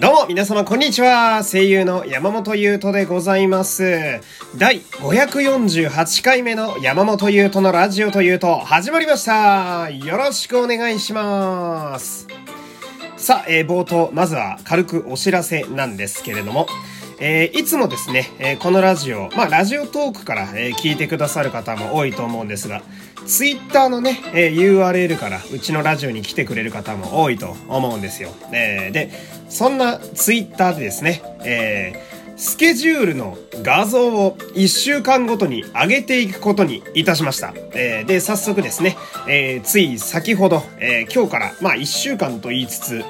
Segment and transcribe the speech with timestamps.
[0.00, 1.44] どうも、皆様、こんにちは。
[1.44, 4.22] 声優の山本優斗でございます。
[4.56, 9.90] 第548回目の山本優斗のラジオというと、始まりました。
[9.90, 12.26] よろしくお願いします。
[13.18, 16.66] さあ、えー、冒頭、まずは軽くお知らせなんですけれども、
[17.18, 22.80] えー、いつもですね、えー、このラジオ、まあ、ラジオトークから、えー、聞いてくださる方も多いと思うんですが、
[23.30, 28.30] ツイッターのね、えー、URL からうちのラジオに来てくれる方も多いと思うんですよ。
[28.52, 29.12] えー、で、
[29.48, 37.54] そんなツイッターでですね、えー、スケジュールの画像を1週間ごとに上げていくことにいたしました。
[37.72, 38.96] えー、で、早速ですね、
[39.28, 43.04] えー、つい先ほど、えー、今日から、まあ1週間と言いつつ、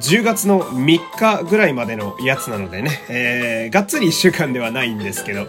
[0.00, 5.46] 10月の3日ぐらいまでのやつなのでね、えー、がっつり1週間ではないんですけど、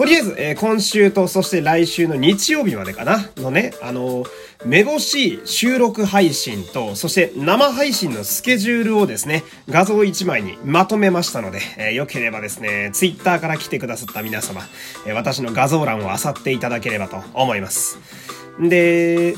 [0.00, 4.28] とりあえず、えー、今週とそして来週の日曜日までかなのね、あのー、
[4.64, 14.62] めぼしい収録配信と、そして生配信のスケジュールをですね、画像1枚にまとめましたので、えー、よければですね、ツイッターから来てくださった皆様、
[15.06, 17.98] えー、私の画像欄を漁っていただければと思います。
[18.58, 19.34] で、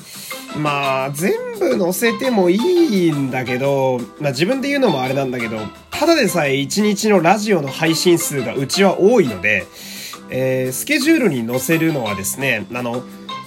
[0.57, 5.59] まあ、全部載せてもいいんだけど、まあ自分で言うのもあれなんだけど、
[5.91, 9.67] ただでさえ1日のラジオの配信数がうちは多いので、
[10.31, 13.03] えー、スケジュールに載せるのはですね、あの、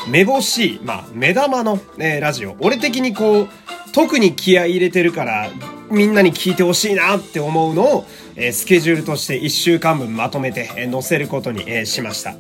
[0.08, 2.56] 目星、まあ、目玉の、えー、ラジオ。
[2.60, 3.48] 俺的にこう、
[3.92, 5.50] 特に気合い入れてるから、
[5.90, 12.36] みんなに聞いてほしいなって思うのを、えー、スケジュールとして1週間分まとめて、えー、載せることに、えー、しました。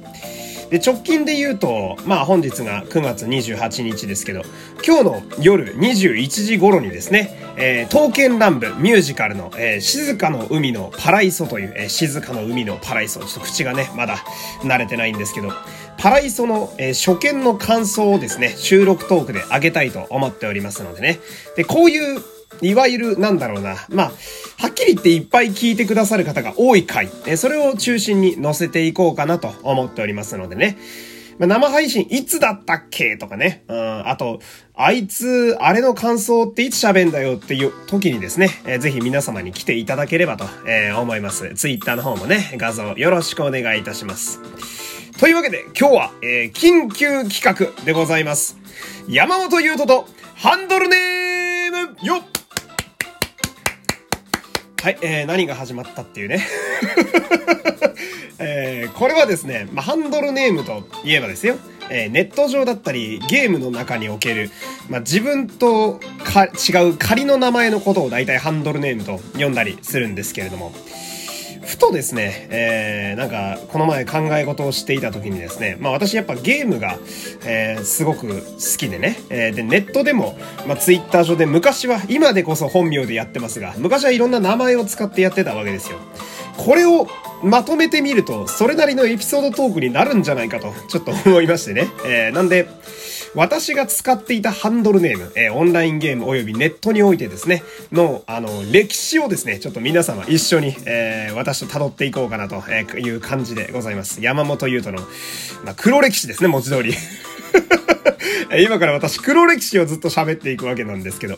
[0.69, 4.41] で、直近で言うと、まあ本日が9月28日ですけど、
[4.85, 13.19] 今日の夜21時頃にですね、えー、刀剣乱舞ミュージカルの、えー、静かの海のパライソという、えー、静かの海のパライソ。
[13.19, 14.17] ちょっと口がね、まだ
[14.63, 15.51] 慣れてないんですけど、
[15.97, 21.19] パライソの、えー、初見の感想をですね、収録トークで上げたいと思っておりますのでね。
[21.55, 22.21] で、こういう
[22.61, 23.75] いわゆる、なんだろうな。
[23.89, 24.11] まあ、
[24.57, 30.77] はっきり言っていっぱい聞いてくださる方が多い回、えそれを中心に載せていこうかなと思っておりますのでね。
[31.37, 33.65] まあ、生配信いつだったっけとかね。
[33.67, 34.39] うん、あと、
[34.73, 41.53] あいつ、あれの感想っていつ喋んだよっていう時にですね、えー、ぜひ皆様に来ていただければと、えー、思います。
[41.55, 44.39] ツイッターの方もね、画像よろしくお願いいたします。
[45.19, 48.57] というわけで、今日は、えー、緊急企画でございます。
[49.09, 52.44] 山本優斗と、ハンドルネームよっ
[54.85, 56.45] はい、えー、何が始まったっていうね。
[58.37, 61.57] えー、これはですね、まあ、ハンドルネームといえばですよ、
[61.89, 64.51] えー、ネット上だったりゲームの中における、
[64.87, 65.99] まあ、自分と
[66.69, 70.71] 違う仮の名前のことを大体ハンドルネームと呼んだりするんですけれども、
[71.65, 76.97] ふとですね、えー、なんか、この前考え事をしていた時にですね、まあ私やっぱゲームが、
[77.45, 80.37] えー、すごく好きでね、えー、で、ネットでも、
[80.67, 85.97] まあツイッター上で昔は、今でこそ本名でやってますが、昔はいろんな名前を使ってやってたわけですよ。
[86.57, 87.07] これを
[87.43, 91.87] まとめてみると、それなりのエピソードトークになるんじゃないかと、ちょっと思いましてね。
[92.05, 92.67] えー、なんで、
[93.35, 102.55] 私が使っていたハンドルネーム、えー、オンラインゲーム及びネットにおいてですね、の、あの、歴史をですね、ちょっと皆様一緒に、えー、私と辿っていこうかなと
[102.97, 104.21] いう感じでございます。
[104.21, 105.05] 山本優斗の、
[105.65, 106.93] まあ、黒歴史ですね、文字通り。
[108.63, 111.37] 今から私黒歴史をずっと喋っていくわけなんですけど。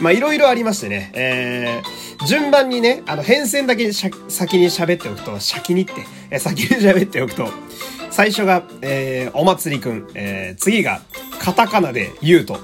[0.00, 4.14] まあ、いろいろありましてね、えー、順番にね、あの、変遷だけ先
[4.58, 5.92] に喋っておくと、先にって、
[6.30, 7.48] えー、先に喋っておくと、
[8.10, 11.02] 最初が、えー、お祭りくん、えー、次が、
[11.40, 12.58] カタカナで言うと。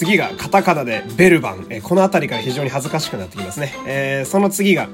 [0.00, 1.66] 次がカタカナでベルバン。
[1.68, 3.74] えー、この辺りから非常に恥ずかしくなってきますね。
[3.86, 4.88] えー、その次が、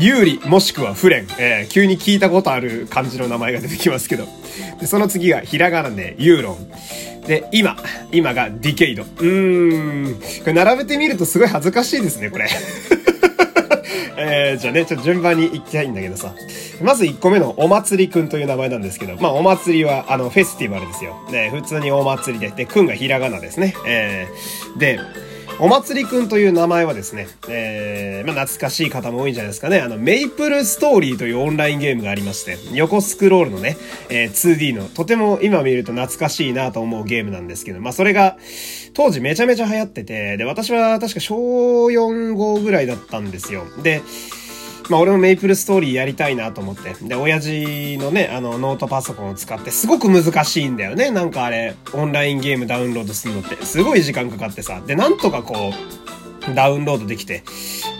[0.00, 1.28] ユーリもしくはフレン。
[1.38, 4.26] えー、急に聞いたことある感じの名前が出てきますけど。
[4.80, 7.22] で、その次がひらがなでユーロン。
[7.24, 7.76] で、今。
[8.10, 9.04] 今がディケイド。
[9.04, 10.14] うーん。
[10.14, 12.48] これ並べてみるとすごい恥ずかしいですね、これ。
[14.18, 16.34] えー、じゃあね、ちょっと順番に行きたいんだけどさ。
[16.82, 21.16] まず1個目のお祭りくんという名前なんですけど、まあお祭りはあのフェスティバルですよ。
[21.30, 23.74] ね、普通にお祭りで、で、くんがひらがなですね。
[23.86, 24.98] えー、で、
[25.60, 29.80] お祭りくんという名前はですね、えー、まあ、懐かしい方も多いんじゃないですかね。
[29.80, 33.76] あの、メイプルストーリーというオンラインゲームがありまして、横スクロールのね、
[34.08, 38.36] えー、2D の、とても今見ると懐かしいなと思うゲームなんですけど、まあ、それが、
[38.94, 43.64] 当時めちゃめちゃ流行ってて、で、私は確か小4、号ぐらいだったんですよ。
[43.82, 44.02] で、
[44.88, 46.94] まあ俺もメイプルストーリーやりたいなと思って。
[47.02, 51.10] で、親父のね、あの、ノートパソコンを使って、すごく難しいんだよね。
[51.10, 54.80] なんかあれ、オンラインゲームダウンロードするのって、すごい時間かかってさ。
[54.86, 57.42] で、なんとかこう、ダウンロードできて、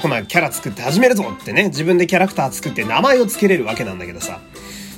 [0.01, 4.41] このキャラ作って始めるぞってね、自分でキャラクター作って名前を付けれるわけなんだけどさ。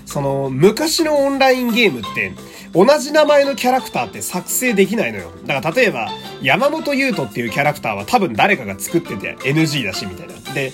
[0.07, 2.33] その、昔のオンラインゲームって、
[2.73, 5.31] 同じ名前のキャラクターって作成できないのよ。
[5.47, 6.09] だから例えば、
[6.43, 10.35] 山本優斗っていうキャラクターは多分誰かが作ってて NG だし、みたいな。
[10.53, 10.73] で、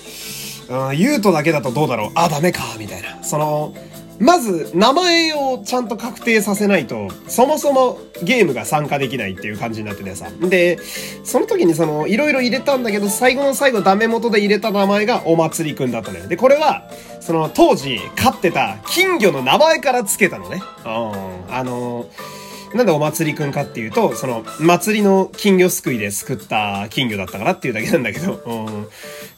[0.69, 3.23] うん、優斗だけだとどうだろうあ、ダメか、みたいな。
[3.23, 3.73] その、
[4.19, 10.27] まず、名前をちゃんと確定させないと、そもそもゲームが参加できないっていう感じになっててさ。
[10.41, 10.79] で、
[11.23, 16.27] その時にその、いろいろ入れたんだけど、最後の最後ダメ元で入れた名前がお祭りくんだったのよ。
[16.27, 20.63] で、これは、その、当時飼ってた金魚の名前から付けたのね。
[20.83, 21.53] うん。
[21.53, 28.87] あのーなんでお祭りくんかっていうと、その、祭りの金魚すくいで救った金魚だったからっていうだけなんだけど、 うん、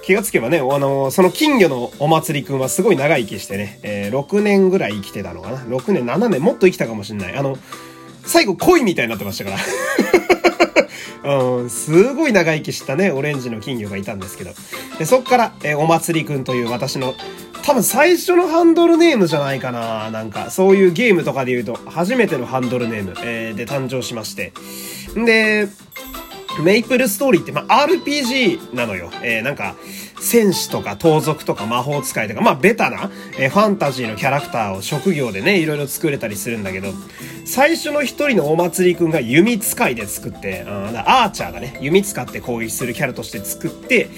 [0.02, 7.36] 気がつけばね、あの、その金魚のお祭りくんはすごい長生きしてね、えー、6年ぐらい生きてたのかな ?6 年、7年、もっと生きたかもしんない。
[7.36, 7.58] あの、
[8.26, 9.58] 最後恋みたいになってましたから。
[11.62, 14.52] うん、すごい長生きしたね、オレンジの金魚がいたんですけど。
[14.98, 17.14] で、そっから、えー、お祭りくんという私の
[17.64, 20.10] 多分最初のハンドルネームじゃないかな。
[20.12, 24.54] なんか、そういうゲームとかで言うと、初めてのハンドルネーム、えー、で誕生しまして。
[25.18, 25.68] んで、
[26.64, 29.12] メイプルストーリーって、まあ、RPG なのよ。
[29.22, 29.76] えー、なんか、
[30.22, 36.90] 戦士とか盗賊とか魔法使いとか、まあ、ベタな、えー、ファンタジーのキャラクターを職業でね、いろいろ作れたりするんだけど、
[37.46, 44.10] 最初の一人のお祭りくんが弓使いで作って、あアーチャーがね、弓使って攻撃するキャラとして作って、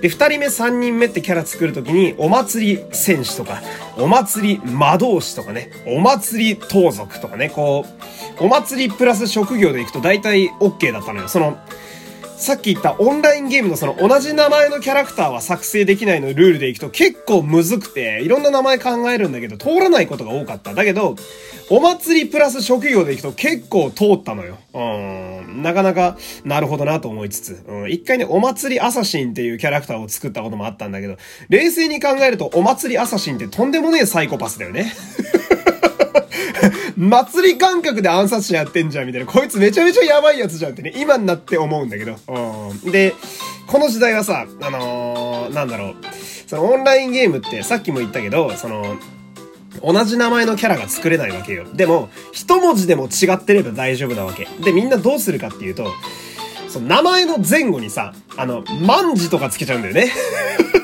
[0.00, 3.60] で、二人目、三人目ってキャラ作るときに、お祭り戦士とか、
[3.96, 7.84] お祭り魔導士とかね、お祭り盗賊とかね、こ
[8.40, 11.28] う、お祭りプラス職業でいくと大体 OK だったのよ。
[11.28, 11.58] その、
[12.38, 20.72] さっき言ったオンラインゲームのその同じ名前のキャラクターは作成できないのルールでいくと結構むずくて、いろんな名前考えるんだけど通らないことが多かった。
[20.72, 21.16] だけど、
[21.68, 24.56] お祭りプラス職業でいくと結構通ったのよ。
[24.72, 25.62] うん。
[25.62, 27.64] なかなか、なるほどなと思いつつ。
[27.66, 27.90] うん。
[27.90, 31.16] 一回ね、お祭りアサシンっていうキャラクターを作ったこともあったんだけど、
[31.48, 34.92] 冷静に考えるとお祭りアサシンってとんでもねえサイコパスだよね。
[36.98, 39.26] 祭り感覚で暗殺者やってんじゃんみたいな。
[39.30, 42.16] こいつめちゃめちゃやばいやつじゃんってね、今になって思うんだけど。
[42.26, 42.90] うん。
[42.90, 43.14] で、
[43.68, 45.96] この時代はさ、あのー、なんだろう。
[46.48, 48.96] そのオンラインゲームってさっきも言ったけど、その、
[49.80, 51.66] 同じ名前のキャラが作れないわけよ。
[51.72, 54.48] でも、一文字でも違ってれば大丈夫なわけ。
[54.60, 55.92] で、みんなどうするかっていうと、
[56.68, 60.10] その名前の前後にさ、あの、万字とかつけちゃうんだよね。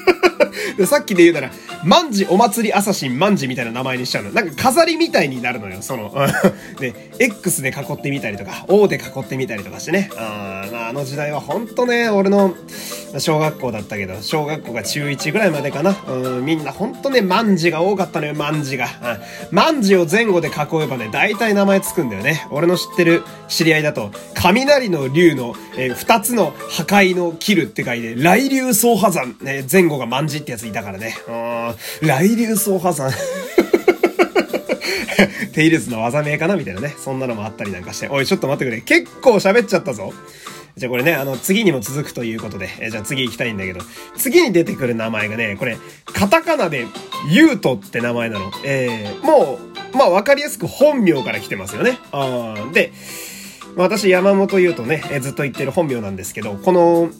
[0.78, 1.50] で、さっきで言うなら、
[1.84, 4.32] 万事お祭りアサシン万事みたいな名前にしちゃうの。
[4.32, 6.12] なんか飾りみたいになるのよ、その。
[6.80, 10.10] で、X で囲ってみたりとか、O で囲ってみたりとかしてね。
[10.16, 12.54] あまあ、あの時代はほんとね、俺の
[13.18, 15.96] 小学校だったけど、小学校が中1ぐらいまでかな。
[16.08, 18.88] うん、みんなほんとね、万事が多かったのよ、万事が。
[19.50, 20.52] 万事を前後で囲
[20.82, 22.46] えばね、大体名前つくんだよね。
[22.50, 31.16] 俺の知ってる知り合いだと、雷の竜の、えー、二つの破壊の切るって書いて、雷竜総破山、ね、前後が万事ってやついたからね。
[31.28, 33.10] うん、雷竜総破山。
[35.52, 36.94] テイルズの技名かなみたいなね。
[36.98, 38.08] そんなのもあったりなんかして。
[38.08, 38.80] おい、ちょっと待ってくれ。
[38.80, 40.12] 結構喋っちゃったぞ。
[40.76, 43.80] じゃあこれね、あの、次にも続くということで、えじゃあ次行きたいんだけど、
[44.16, 46.86] 次に出てくる名前がね、これ、カタカナで、
[47.30, 48.50] ユートって名前なの。
[48.64, 49.60] えー、も
[49.92, 51.98] う、まあわかりやすく本名から来てますよね。
[52.10, 52.92] あで、
[53.76, 57.10] 私、山本優斗ね、えずっと言ってる本名なんですけど、この、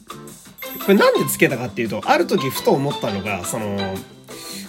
[0.85, 3.79] これなんで付けたかっていうと、ある時ふと思ったのが、その、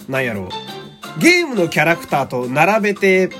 [0.08, 1.20] なんやろう。
[1.20, 3.30] ゲームのキャラクターと並べて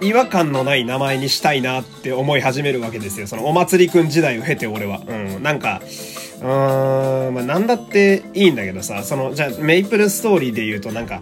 [0.00, 3.26] 違和感のない名前にしたいなって思い始めるわけですよ。
[3.26, 5.00] そのお祭りくん時代を経て俺は。
[5.06, 5.42] うん。
[5.42, 5.80] なんか、
[6.40, 11.20] うーん、まあなんだっていいんだけどさ、その、じゃあメイプルストーリーで言うとなんか、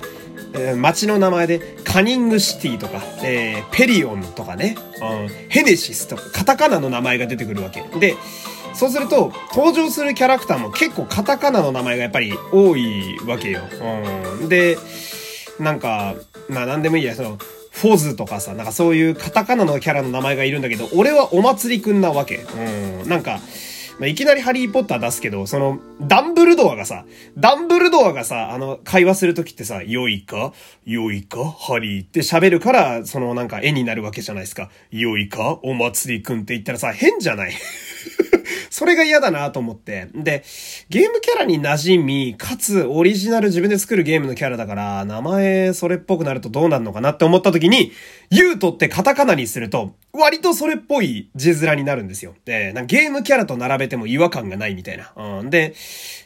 [0.55, 7.83] えー、街の名前でカニングシティとか、えー、ペリオンとかね、うん、ヘネシスとか、カタカナの名前が出てくるわけ。
[7.99, 8.17] で、
[8.83, 13.61] そうすると、登場するキャラクターも結構カタカナの名前がやっぱり多いわけよ。
[14.41, 14.49] うん。
[14.49, 14.77] で、
[15.61, 16.17] なんか、
[16.49, 17.39] まあなんでもいいや、その、
[17.71, 22.39] フォズとかさ、なんかそういうカタカナのキャラの名前がいるんだけど、俺はお祭りくんなわけ。
[22.39, 23.09] うん。
[23.09, 23.39] なんか、
[24.01, 27.05] まあ、いきなりハリーポッター出すけど、その、ダンブルドアがさ、
[27.39, 30.53] ダンブルドアがさ、あの、会話するときってさ、良いか？
[30.85, 31.45] 良いか？
[31.45, 34.71] ハリーって喋るから、そのなんか絵になるわけじゃないですか。
[34.91, 35.61] 良いか？
[35.63, 37.53] お祭りくんって言ったらさ、変じゃない？
[38.71, 40.09] それが嫌だなと思って。
[40.15, 40.45] で、
[40.89, 47.93] ゲームキャラに馴染み、かつオリジナル自分で作るゲームのキャラだから、名前それっぽくなるとどうなるのかなって思った時に、
[48.31, 52.35] ユートってカタカナにすると、割とそれっぽい字面になるんですよ。
[52.45, 55.13] で、なんかゲームキャラと並べても違和感がないみたいな。
[55.17, 55.51] うん。
[55.51, 55.75] で、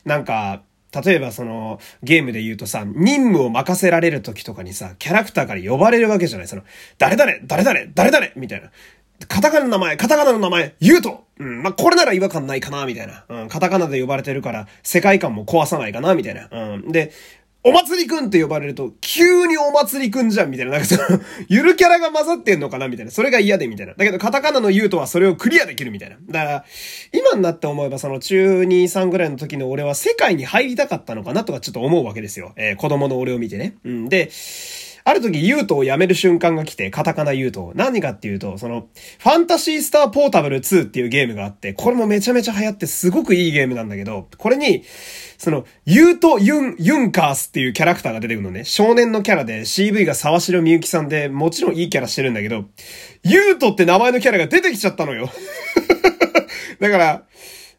[0.04, 0.62] なんか、
[1.04, 6.62] 例えばその、ゲームで言うとさ、任務を任せられる時とかにさ、キャラクターから呼ばれるわけじゃないその、
[6.98, 8.70] 誰々誰々誰々みたいな。
[9.28, 13.24] カタカナの名前、カタカナの名前、言うとうん、まあ、これなら違和感ないかな、みたいな。
[13.28, 16.48] うん、カタカナで呼ばれてるから、世界観も壊さないかな、みたいな。
[16.50, 16.92] うん。
[16.92, 17.12] で、
[17.62, 20.72] お祭りくんって呼ばれると、急にお祭りくんじゃんみたいな。
[20.72, 23.10] なんかその、ゆるキャラが混ざってんのかなみたいな。
[23.10, 23.94] それが嫌でみたいな。
[23.94, 26.16] だけど、カタカナの言うとはそれをクリアできるみたいな。
[26.30, 26.64] だから、
[27.12, 32.52] 今になって思えばその中2、3ぐらいの時の俺は世界に入りたかったのかなとかちょっと思うわけですよ。
[32.54, 33.74] えー、子供の俺を見てね。
[33.84, 34.08] うん。
[34.08, 34.30] で、
[35.08, 37.70] ある時、ユートをやめる瞬間が来て、カタカナユート。
[37.76, 38.88] 何かっていうと、その、
[39.20, 44.82] ファンタシースターポータブル2っていうゲームがあって、これもめちゃめちゃ流行ってすごくいいゲームなんだけど、これに、
[45.38, 48.64] その、ユート・ユン、ユンカースっていうキャラクターが出てくるのね。
[48.64, 52.64] 少年のキャラで CV が沢城みゆきさんで、もちろんいいキャラしてるんだけど、
[53.22, 55.30] ユートって名前のキャラが出てきちゃったのよ。
[56.80, 57.22] だから、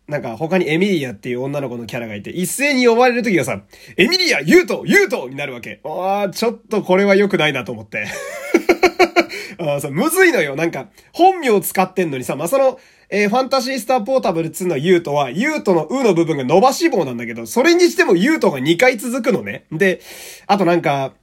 [0.08, 3.62] なんか他にエミリアっていう女の子のキャラがいて、一斉に呼ばれる時がさ、
[3.98, 5.82] エミリア、ユート、ユートになるわけ。
[5.84, 8.08] ああ、ちょっとこれは良くないなと思って。
[9.60, 10.56] あさ、むずいのよ。
[10.56, 19.66] なんか、本名を使ってんのにさ、まあ、その、えー、ファンタシースターポータブル2のユートは、ユートのうの部分が伸ばし棒なんだけど、それにしてもユートが2回続くのね。
[19.72, 20.00] で、
[20.46, 21.14] あとなんか、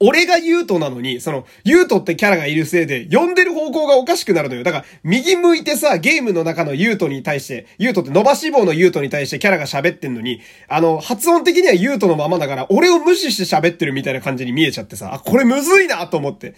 [0.00, 4.62] 俺がユートなのに、その、ユートってキャラがいるせいで、呼んでる方向がおかしくなるのよ。
[4.62, 16.54] だから、右向いてさ、ゲームの中のユートに対して、ユートって伸ばし棒のユートに対してキャラが喋ってんのに、あの、発音的にはユートのままだから、俺を無視して喋ってるみたいな感じに見えちゃってさ、あ、これむずいなと思って。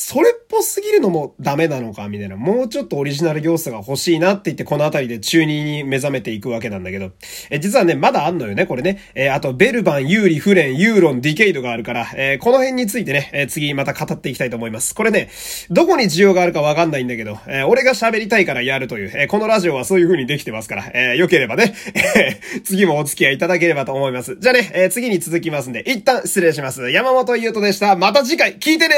[0.00, 2.36] それっぽすぎるのもダメなのか、みたいな。
[2.36, 7.10] もうちょっとオリジナル要素が欲しいなって言って、このあたりで中2に目覚めていくわけなんだけど。
[7.50, 8.98] え、実はね、まだあんのよね、これね。
[9.14, 14.94] えー、あと、ベルバン、ユーリ、フレン、ユーロン、ディケイドがあるから、えー、この辺についてね、えー、次また語っていきたいと思います。
[14.94, 15.28] これね、
[15.70, 21.74] どこに需要があるかわかんないんだけど、え俺が喋りたいからやるという、えこのラジオはそういう風にできてますから、え良ければね、
[22.16, 24.36] え 次もお付き合いいただければと思います。
[24.40, 26.90] じゃあね、え次に続きますんで、一旦失礼します。
[26.90, 27.96] 山本優斗でした。
[27.96, 28.94] また次回、聞いてね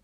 [0.00, 0.03] ー